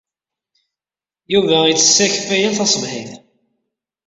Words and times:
Yuba 1.31 1.57
ittess 1.67 1.97
akeffay 2.05 2.39
yal 2.41 2.53
taṣebḥit. 2.57 3.11